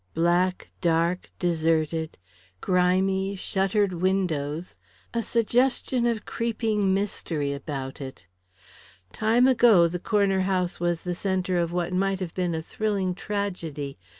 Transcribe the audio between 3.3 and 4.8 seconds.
shuttered windows